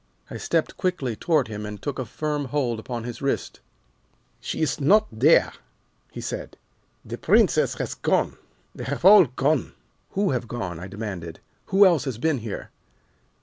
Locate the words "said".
6.19-6.57